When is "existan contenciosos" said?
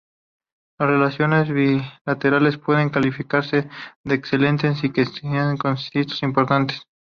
5.01-6.23